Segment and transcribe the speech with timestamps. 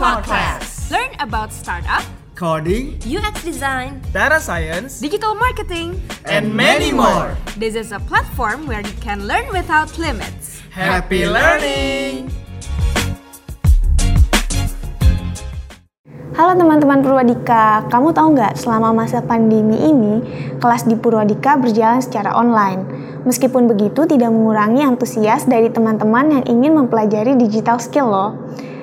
[0.00, 0.88] Podcast.
[0.88, 2.00] Learn about startup,
[2.32, 6.00] Coding, UX design, data science, digital marketing.
[6.24, 7.36] and many more.
[7.60, 10.64] This is a platform where you can learn without limits.
[10.72, 12.32] Happy learning!
[16.32, 20.24] Halo teman-teman Purwadika, kamu tahu nggak selama masa pandemi ini,
[20.64, 22.88] kelas di Purwadika berjalan secara online.
[23.28, 28.32] Meskipun begitu, tidak mengurangi antusias dari teman-teman yang ingin mempelajari digital skill loh.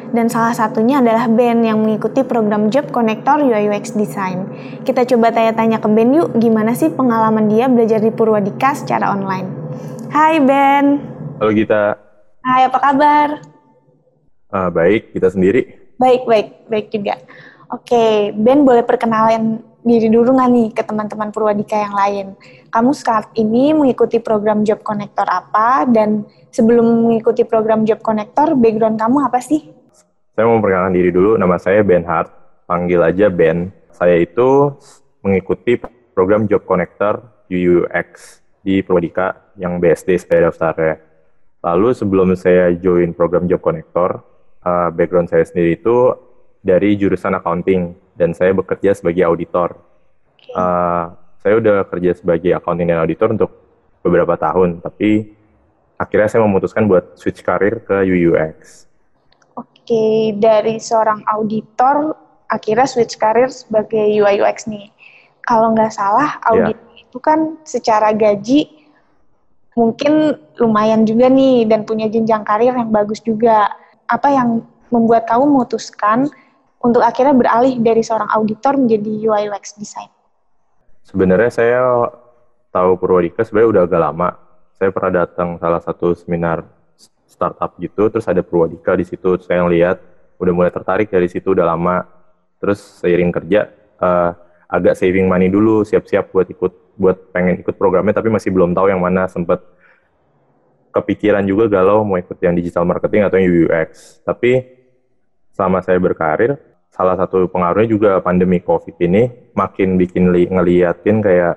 [0.08, 4.48] Dan salah satunya adalah Ben yang mengikuti program Job Connector UI UX Design.
[4.88, 9.52] Kita coba tanya-tanya ke Ben yuk, gimana sih pengalaman dia belajar di Purwadika secara online.
[10.08, 11.04] Hai Ben.
[11.38, 12.00] Halo Gita,
[12.48, 13.28] Hai, apa kabar?
[14.48, 15.92] Ah, baik kita sendiri.
[16.00, 17.20] Baik, baik, baik juga.
[17.68, 22.26] Oke, Ben boleh perkenalan diri dulu nggak nih ke teman-teman Purwadika yang lain?
[22.72, 25.84] Kamu saat ini mengikuti program Job Connector apa?
[25.84, 29.77] Dan sebelum mengikuti program Job Connector, background kamu apa sih?
[30.38, 32.30] Saya mau memperkenalkan diri dulu, nama saya Ben Hart,
[32.70, 33.74] panggil aja Ben.
[33.90, 34.70] Saya itu
[35.26, 35.82] mengikuti
[36.14, 41.02] program Job Connector UUX di Purwadika yang BSD saya daftarnya.
[41.66, 44.22] Lalu sebelum saya join program Job Connector,
[44.62, 46.14] ah, background saya sendiri itu
[46.62, 49.74] dari jurusan accounting dan saya bekerja sebagai auditor.
[50.54, 53.58] Ah, saya udah kerja sebagai accounting dan auditor untuk
[54.06, 55.34] beberapa tahun, tapi
[55.98, 58.87] akhirnya saya memutuskan buat switch karir ke UUX.
[59.88, 62.12] Oke, dari seorang auditor
[62.52, 64.92] akhirnya switch karir sebagai UI UX nih.
[65.48, 68.68] Kalau nggak salah, audit itu kan secara gaji
[69.80, 73.72] mungkin lumayan juga nih dan punya jenjang karir yang bagus juga.
[74.12, 74.60] Apa yang
[74.92, 76.28] membuat kamu memutuskan
[76.84, 80.12] untuk akhirnya beralih dari seorang auditor menjadi UI UX design?
[81.08, 82.12] Sebenarnya saya
[82.76, 84.30] tahu Purwadika sebenarnya udah agak lama.
[84.76, 86.76] Saya pernah datang salah satu seminar
[87.38, 89.38] startup gitu, terus ada Purwadika di situ.
[89.46, 90.02] Saya lihat
[90.42, 92.10] udah mulai tertarik dari situ udah lama.
[92.58, 93.70] Terus seiring kerja
[94.02, 94.32] eh,
[94.66, 98.90] agak saving money dulu, siap-siap buat ikut buat pengen ikut programnya, tapi masih belum tahu
[98.90, 99.30] yang mana.
[99.30, 99.62] Sempet
[100.90, 104.18] kepikiran juga galau mau ikut yang digital marketing atau yang UX.
[104.26, 104.66] Tapi
[105.54, 106.58] selama saya berkarir,
[106.90, 111.56] salah satu pengaruhnya juga pandemi COVID ini makin bikin li- ngeliatin kayak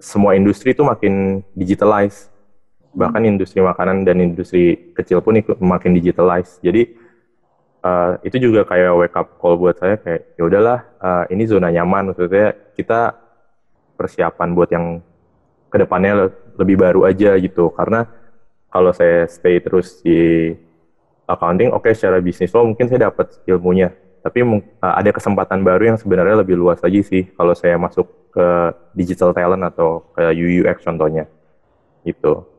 [0.00, 2.32] semua industri itu makin digitalize.
[2.90, 6.58] Bahkan industri makanan dan industri kecil pun ikut makin digitalize.
[6.58, 6.90] Jadi
[7.86, 11.70] eh, itu juga kayak wake up call buat saya kayak ya udahlah eh, ini zona
[11.70, 13.14] nyaman maksudnya kita
[13.94, 15.04] persiapan buat yang
[15.70, 18.08] ke depannya le- lebih baru aja gitu karena
[18.70, 20.50] kalau saya stay terus di
[21.26, 25.98] accounting, oke secara bisnis lo mungkin saya dapat ilmunya, tapi uh, ada kesempatan baru yang
[25.98, 28.46] sebenarnya lebih luas lagi sih kalau saya masuk ke
[28.94, 31.26] digital talent atau ke UUX contohnya,
[32.02, 32.49] gitu.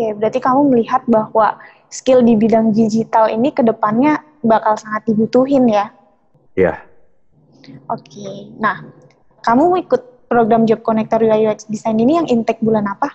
[0.00, 1.60] Oke, berarti kamu melihat bahwa
[1.92, 5.92] skill di bidang digital ini ke depannya bakal sangat dibutuhin ya?
[6.56, 6.80] Ya,
[7.84, 8.80] Oke, nah
[9.44, 13.12] kamu ikut program Job Connector UI UX Design ini yang intake bulan apa?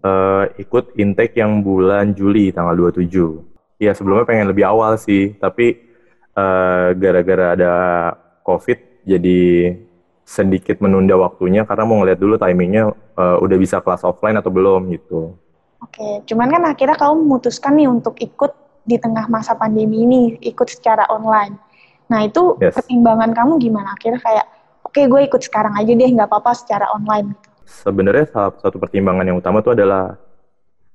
[0.00, 3.44] eh, ikut intake yang bulan Juli tanggal 27.
[3.84, 5.76] Ya sebelumnya pengen lebih awal sih, tapi
[6.32, 7.72] eh, gara-gara ada
[8.48, 9.76] COVID jadi
[10.24, 14.88] sedikit menunda waktunya karena mau ngeliat dulu timingnya eh, udah bisa kelas offline atau belum
[14.96, 15.36] gitu.
[15.84, 18.52] Oke, cuman kan akhirnya kamu memutuskan nih untuk ikut
[18.88, 21.60] di tengah masa pandemi ini, ikut secara online.
[22.08, 22.76] Nah itu Yes.
[22.76, 23.92] pertimbangan kamu gimana?
[23.92, 24.46] Akhirnya kayak,
[24.84, 27.36] oke gue ikut sekarang aja deh, nggak apa-apa secara online.
[27.64, 30.16] Sebenarnya salah satu pertimbangan yang utama itu adalah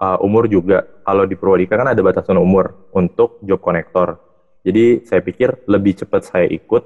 [0.01, 0.85] uh, umur juga.
[1.05, 4.17] Kalau di Purwadika kan ada batasan umur untuk job connector.
[4.65, 6.83] Jadi saya pikir lebih cepat saya ikut,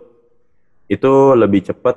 [0.88, 1.96] itu lebih cepat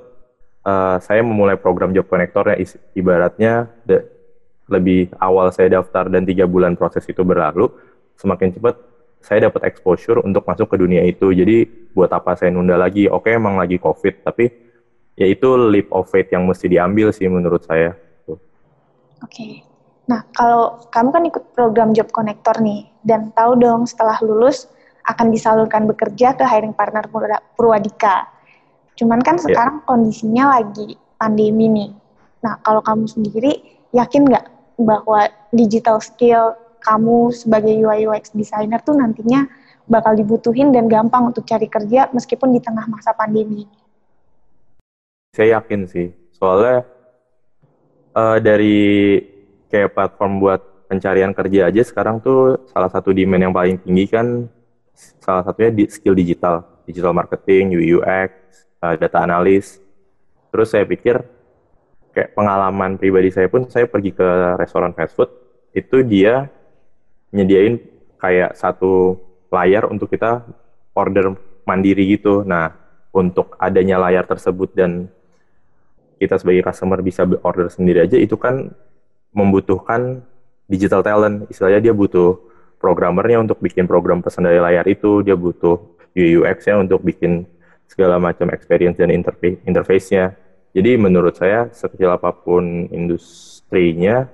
[0.67, 4.03] uh, saya memulai program job connector yang is- ibaratnya de-
[4.67, 7.71] lebih awal saya daftar dan tiga bulan proses itu berlalu,
[8.19, 8.75] semakin cepat
[9.23, 11.31] saya dapat exposure untuk masuk ke dunia itu.
[11.31, 13.07] Jadi buat apa saya nunda lagi?
[13.07, 14.51] Oke emang lagi COVID, tapi
[15.15, 17.95] ya itu leap of faith yang mesti diambil sih menurut saya.
[19.23, 19.65] Oke.
[20.07, 24.71] Nah, kalau kamu kan ikut program Job Connector nih, dan tahu dong setelah lulus
[25.03, 28.31] akan disalurkan bekerja ke hiring partner Purwa- Purwadika.
[28.97, 29.45] Cuman kan Ya.
[29.45, 31.91] sekarang kondisinya lagi pandemi nih.
[32.41, 33.53] Nah, kalau kamu sendiri
[33.93, 34.45] yakin nggak
[34.81, 39.49] bahwa digital skill kamu sebagai UI UX designer tuh nantinya
[39.87, 43.69] bakal dibutuhin dan gampang untuk cari kerja meskipun di tengah masa pandemi?
[45.37, 46.85] Saya yakin sih, soalnya
[48.17, 48.79] eh, dari
[49.69, 54.47] kayak platform buat pencarian kerja aja sekarang tuh salah satu demand yang paling tinggi kan
[55.21, 58.31] salah satunya di skill digital, digital marketing, UX,
[58.83, 59.79] eh, data analis.
[60.51, 61.21] Terus saya pikir
[62.17, 65.29] kayak pengalaman pribadi saya pun saya pergi ke restoran fast food
[65.77, 66.49] itu dia
[67.29, 67.77] nyediain
[68.17, 69.21] kayak satu
[69.53, 70.41] layar untuk kita
[70.97, 71.37] order
[71.69, 72.41] mandiri gitu.
[72.41, 72.73] Nah,
[73.13, 75.13] untuk adanya layar tersebut dan
[76.17, 78.73] kita sebagai customer bisa order sendiri aja itu kan
[79.37, 80.25] membutuhkan
[80.65, 81.45] digital talent.
[81.53, 82.41] Istilahnya dia butuh
[82.81, 85.77] programmernya untuk bikin program pesan dari layar itu, dia butuh
[86.17, 87.45] UX-nya untuk bikin
[87.87, 89.11] segala macam experience dan
[89.65, 90.37] interface-nya.
[90.77, 94.29] Jadi menurut saya sekecil apa pun industrinya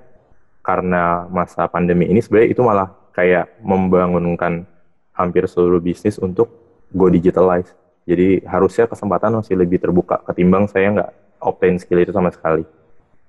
[0.63, 4.67] karena masa pandemi ini sebenarnya itu malah kayak membangunkan
[5.15, 6.51] hampir seluruh bisnis untuk
[6.91, 7.71] go digitalize.
[8.03, 12.67] Jadi harusnya kesempatan masih lebih terbuka ketimbang saya nggak obtain skill itu sama sekali.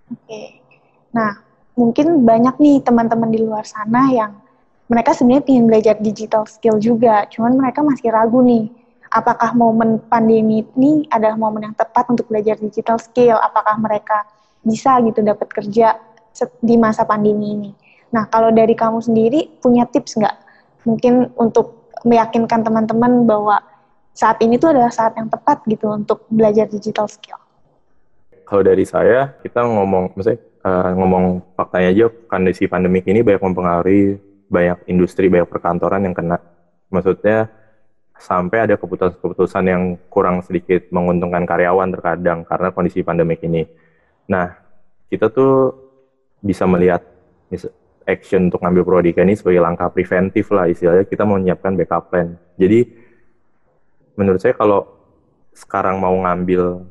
[0.10, 0.62] Oke.
[1.14, 1.38] Nah,
[1.78, 4.34] mungkin banyak nih teman-teman di luar sana yang
[4.90, 8.70] mereka sebenarnya ingin belajar digital skill juga, cuman mereka masih ragu nih,
[9.14, 14.26] apakah momen pandemi ini adalah momen yang tepat untuk belajar digital skill, apakah mereka
[14.66, 16.02] bisa gitu dapat kerja
[16.60, 17.72] di masa pandemi ini.
[18.10, 20.36] Nah, kalau dari kamu sendiri punya tips nggak?
[20.90, 23.62] Mungkin untuk meyakinkan teman-teman bahwa
[24.18, 27.38] saat ini tuh adalah saat yang tepat gitu untuk belajar digital skill.
[28.44, 34.04] Kalau dari saya, kita ngomong, misalnya uh, ngomong faktanya aja, kondisi pandemik ini banyak mempengaruhi
[34.52, 36.38] banyak industri, banyak perkantoran yang kena.
[36.94, 37.50] Maksudnya
[38.18, 43.66] sampai ada keputusan-keputusan yang kurang sedikit menguntungkan karyawan terkadang karena kondisi pandemik ini.
[44.30, 44.54] Nah,
[45.10, 45.74] kita tuh
[46.40, 47.04] bisa melihat
[48.04, 52.36] action untuk ngambil Prodika ini sebagai langkah preventif lah istilahnya kita mau menyiapkan backup plan.
[52.60, 52.84] Jadi
[54.20, 54.86] menurut saya kalau
[55.54, 56.84] sekarang mau ngambil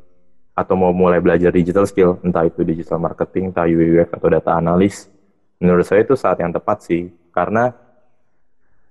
[0.53, 4.53] atau mau mulai belajar digital skill, entah itu digital marketing, entah UI UX atau data
[4.53, 5.09] analis,
[5.57, 7.09] menurut saya itu saat yang tepat sih.
[7.33, 7.73] Karena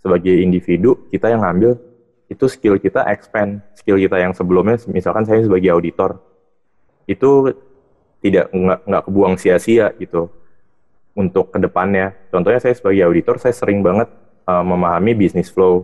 [0.02, 1.78] sebagai individu, kita yang ngambil,
[2.32, 3.60] itu skill kita expand.
[3.76, 6.24] Skill kita yang sebelumnya, misalkan saya sebagai auditor,
[7.04, 7.52] itu
[8.24, 10.32] tidak nggak, nggak kebuang sia-sia gitu
[11.12, 12.16] untuk ke depannya.
[12.32, 14.08] Contohnya saya sebagai auditor, saya sering banget
[14.48, 15.84] uh, memahami bisnis flow,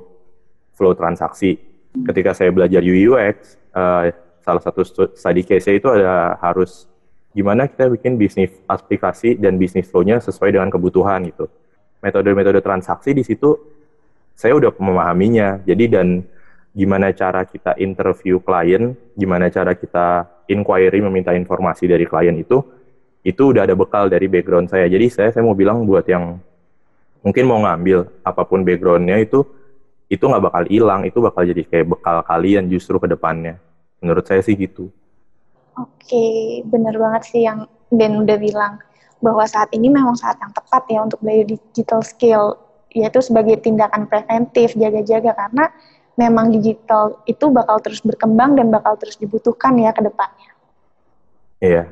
[0.79, 1.59] flow transaksi.
[2.07, 4.07] Ketika saya belajar UX, uh,
[4.39, 6.87] salah satu study case itu ada harus
[7.35, 11.51] gimana kita bikin bisnis aplikasi dan bisnis flow-nya sesuai dengan kebutuhan gitu.
[11.99, 13.57] Metode-metode transaksi di situ
[14.37, 15.65] saya udah memahaminya.
[15.65, 16.23] Jadi dan
[16.77, 22.61] gimana cara kita interview klien, gimana cara kita inquiry meminta informasi dari klien itu,
[23.25, 24.85] itu udah ada bekal dari background saya.
[24.85, 26.37] Jadi saya saya mau bilang buat yang
[27.25, 29.41] mungkin mau ngambil apa pun backgroundnya itu
[30.07, 33.57] itu nggak bakal hilang, itu bakal jadi kayak bekal kalian justru ke depannya.
[33.97, 34.93] Menurut saya sih gitu.
[35.75, 38.77] Oke, bener banget sih yang Ben udah bilang
[39.17, 42.43] bahwa saat ini memang saat yang tepat ya untuk belajar digital skill,
[42.93, 45.73] yaitu sebagai tindakan preventif, jaga-jaga karena
[46.17, 50.49] memang digital itu bakal terus berkembang dan bakal terus dibutuhkan ya ke depannya.
[51.61, 51.83] Iya.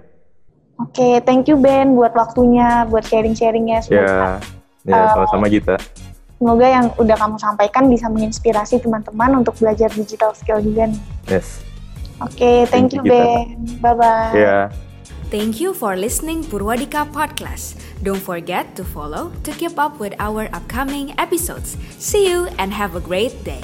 [0.76, 3.86] Oke, thank you Ben buat waktunya, buat sharing-sharingnya.
[3.86, 4.44] Semoga,
[4.84, 5.80] ya, ya sama-sama kita.
[6.36, 11.02] Semoga yang udah kamu sampaikan bisa menginspirasi teman-teman untuk belajar digital skill juga nih.
[11.32, 11.64] Yes.
[12.20, 13.56] Oke, okay, thank, thank you, Ben.
[13.80, 14.36] Bye-bye.
[14.36, 14.68] Yeah.
[15.32, 17.80] Thank you for listening Purwadika Podcast.
[18.04, 21.80] Don't forget to follow to keep up with our upcoming episodes.
[21.98, 23.64] See you and have a great day.